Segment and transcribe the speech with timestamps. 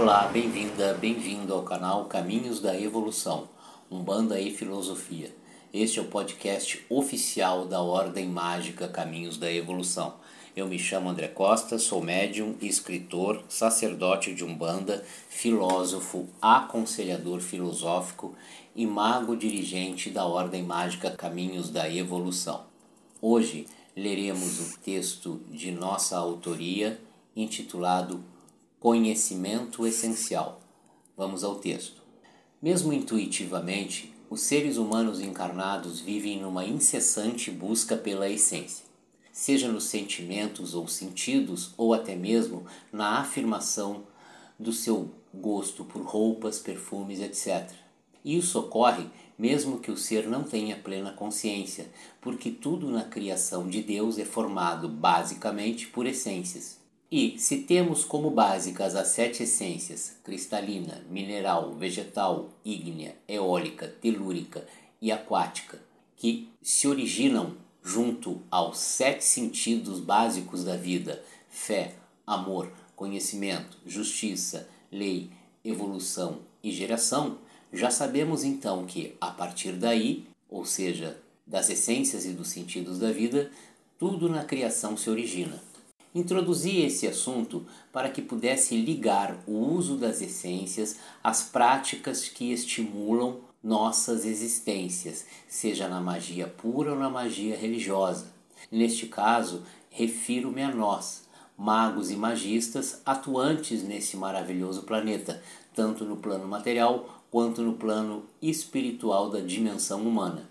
[0.00, 3.48] Olá, bem-vinda, bem-vindo ao canal Caminhos da Evolução,
[3.90, 5.34] Umbanda e Filosofia.
[5.74, 10.14] Este é o podcast oficial da Ordem Mágica Caminhos da Evolução.
[10.54, 18.36] Eu me chamo André Costa, sou médium, escritor, sacerdote de Umbanda, filósofo, aconselhador filosófico
[18.76, 22.66] e mago dirigente da Ordem Mágica Caminhos da Evolução.
[23.20, 27.00] Hoje leremos o texto de nossa autoria
[27.34, 28.22] intitulado
[28.80, 30.60] Conhecimento essencial.
[31.16, 32.00] Vamos ao texto.
[32.62, 38.84] Mesmo intuitivamente, os seres humanos encarnados vivem numa incessante busca pela essência,
[39.32, 44.04] seja nos sentimentos ou sentidos, ou até mesmo na afirmação
[44.56, 47.68] do seu gosto por roupas, perfumes, etc.
[48.24, 51.90] Isso ocorre mesmo que o ser não tenha plena consciência,
[52.20, 56.77] porque tudo na criação de Deus é formado basicamente por essências.
[57.10, 64.66] E, se temos como básicas as sete essências cristalina, mineral, vegetal, ígnea, eólica, telúrica
[65.00, 65.80] e aquática,
[66.16, 71.94] que se originam junto aos sete sentidos básicos da vida fé,
[72.26, 75.30] amor, conhecimento, justiça, lei,
[75.64, 77.38] evolução e geração
[77.72, 83.12] já sabemos então que, a partir daí, ou seja, das essências e dos sentidos da
[83.12, 83.50] vida,
[83.98, 85.62] tudo na criação se origina.
[86.14, 93.40] Introduzi esse assunto para que pudesse ligar o uso das essências às práticas que estimulam
[93.62, 98.32] nossas existências, seja na magia pura ou na magia religiosa.
[98.70, 101.24] Neste caso, refiro-me a nós,
[101.56, 105.42] magos e magistas atuantes nesse maravilhoso planeta,
[105.74, 110.48] tanto no plano material quanto no plano espiritual da dimensão humana.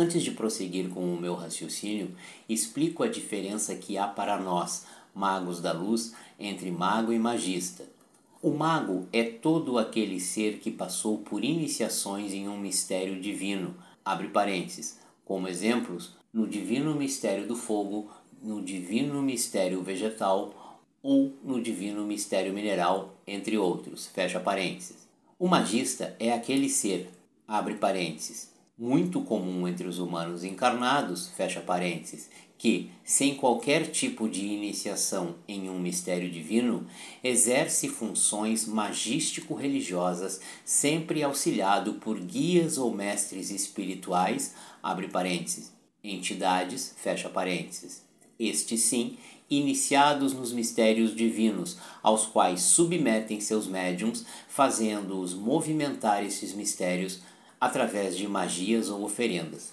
[0.00, 2.14] Antes de prosseguir com o meu raciocínio,
[2.48, 7.84] explico a diferença que há para nós, magos da luz, entre mago e magista.
[8.40, 14.28] O mago é todo aquele ser que passou por iniciações em um mistério divino, abre
[14.28, 18.08] parênteses, como exemplos, no divino mistério do fogo,
[18.40, 25.08] no divino mistério vegetal ou no divino mistério mineral, entre outros, fecha parênteses.
[25.36, 27.10] O magista é aquele ser,
[27.48, 34.44] abre parênteses, muito comum entre os humanos encarnados, fecha parênteses, que, sem qualquer tipo de
[34.44, 36.86] iniciação em um mistério divino,
[37.22, 45.72] exerce funções magístico-religiosas, sempre auxiliado por guias ou mestres espirituais, abre parênteses,
[46.02, 48.02] entidades, fecha parênteses.
[48.38, 49.16] Estes sim,
[49.50, 57.22] iniciados nos mistérios divinos, aos quais submetem seus médiums, fazendo-os movimentar esses mistérios
[57.60, 59.72] através de magias ou oferendas.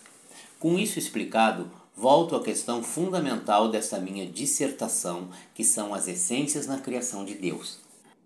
[0.59, 6.78] Com isso explicado, volto à questão fundamental desta minha dissertação, que são as essências na
[6.78, 7.79] criação de Deus.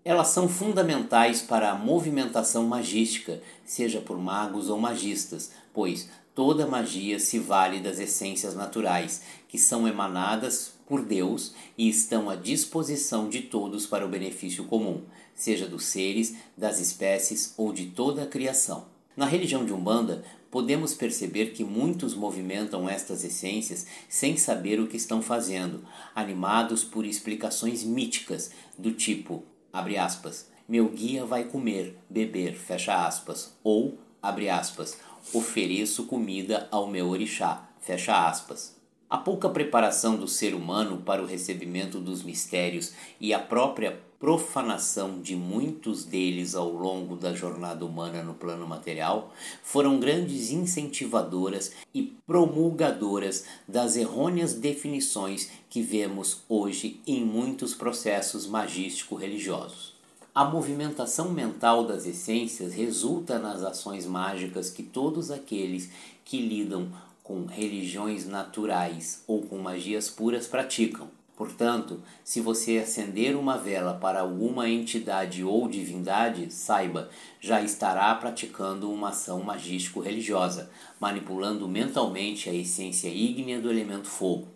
[0.04, 7.18] Elas são fundamentais para a movimentação magística, seja por magos ou magistas, pois toda magia
[7.18, 13.42] se vale das essências naturais, que são emanadas por Deus e estão à disposição de
[13.42, 15.02] todos para o benefício comum,
[15.34, 18.89] seja dos seres, das espécies ou de toda a criação.
[19.16, 24.96] Na religião de Umbanda, podemos perceber que muitos movimentam estas essências sem saber o que
[24.96, 25.84] estão fazendo,
[26.14, 33.56] animados por explicações míticas do tipo, abre aspas, meu guia vai comer, beber, fecha aspas,
[33.64, 34.96] ou, abre aspas,
[35.34, 38.76] ofereço comida ao meu orixá, fecha aspas.
[39.08, 45.18] A pouca preparação do ser humano para o recebimento dos mistérios e a própria profanação
[45.22, 49.32] de muitos deles ao longo da jornada humana no plano material
[49.62, 59.94] foram grandes incentivadoras e promulgadoras das errôneas definições que vemos hoje em muitos processos magístico-religiosos.
[60.34, 65.88] A movimentação mental das essências resulta nas ações mágicas que todos aqueles
[66.26, 66.92] que lidam
[67.22, 71.08] com religiões naturais ou com magias puras praticam.
[71.40, 77.08] Portanto, se você acender uma vela para alguma entidade ou divindade, saiba,
[77.40, 80.70] já estará praticando uma ação magístico-religiosa,
[81.00, 84.48] manipulando mentalmente a essência ígnea do elemento fogo.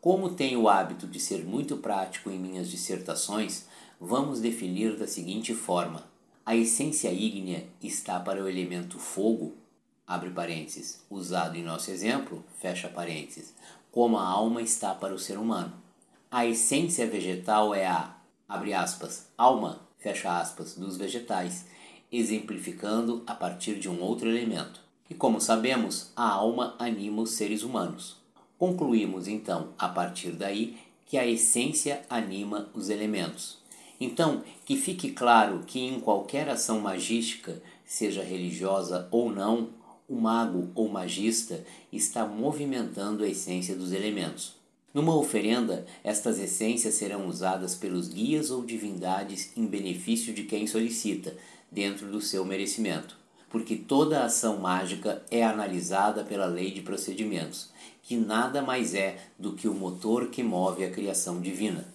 [0.00, 3.66] Como tenho o hábito de ser muito prático em minhas dissertações,
[4.00, 6.04] vamos definir da seguinte forma:
[6.46, 9.58] a essência ígnea está para o elemento fogo
[10.06, 13.54] abre parênteses, usado em nosso exemplo, fecha parênteses,
[13.92, 15.89] como a alma está para o ser humano.
[16.32, 18.16] A essência vegetal é a,
[18.48, 21.66] abre aspas, alma, fecha aspas, dos vegetais,
[22.12, 24.80] exemplificando a partir de um outro elemento.
[25.10, 28.16] E como sabemos, a alma anima os seres humanos.
[28.56, 33.58] Concluímos então, a partir daí, que a essência anima os elementos.
[34.00, 39.70] Então, que fique claro que em qualquer ação magística, seja religiosa ou não,
[40.08, 44.59] o mago ou magista está movimentando a essência dos elementos.
[44.92, 51.36] Numa oferenda, estas essências serão usadas pelos guias ou divindades em benefício de quem solicita,
[51.70, 53.16] dentro do seu merecimento,
[53.48, 57.70] porque toda ação mágica é analisada pela lei de procedimentos,
[58.02, 61.86] que nada mais é do que o motor que move a criação divina.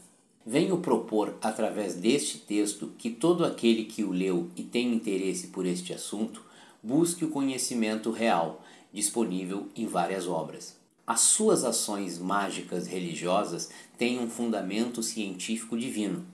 [0.45, 5.65] Venho propor, através deste texto, que todo aquele que o leu e tem interesse por
[5.65, 6.41] este assunto
[6.81, 8.63] busque o conhecimento real,
[8.93, 10.84] disponível em várias obras.
[11.07, 16.25] As suas ações mágicas religiosas têm um fundamento científico divino.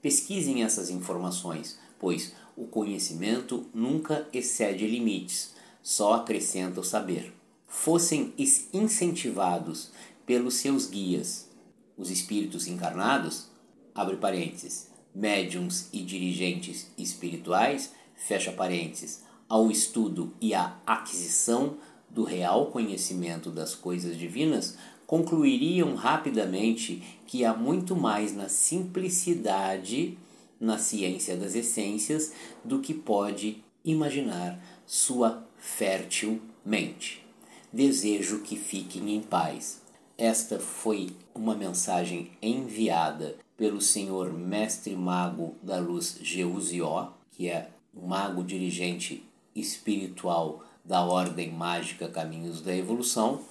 [0.00, 7.34] Pesquisem essas informações, pois o conhecimento nunca excede limites, só acrescenta o saber.
[7.66, 8.32] Fossem
[8.72, 9.90] incentivados
[10.24, 11.48] pelos seus guias,
[11.96, 13.48] os espíritos encarnados,
[13.94, 21.78] abre parênteses, médiums e dirigentes espirituais, fecha parênteses, ao estudo e à aquisição
[22.10, 24.76] do real conhecimento das coisas divinas,
[25.06, 30.16] concluiriam rapidamente que há muito mais na simplicidade,
[30.60, 32.32] na ciência das essências,
[32.64, 37.24] do que pode imaginar sua fértil mente.
[37.72, 39.80] Desejo que fiquem em paz.
[40.18, 48.06] Esta foi uma mensagem enviada pelo senhor mestre mago da luz Geusió, que é o
[48.06, 49.24] mago dirigente
[49.54, 53.42] espiritual da Ordem Mágica Caminhos da Evolução,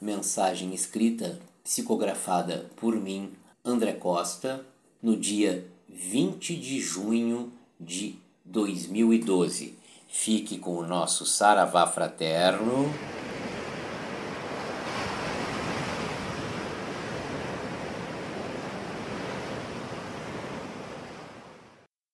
[0.00, 3.32] mensagem escrita, psicografada por mim,
[3.64, 4.64] André Costa,
[5.02, 9.78] no dia 20 de junho de 2012.
[10.08, 12.88] Fique com o nosso Saravá Fraterno.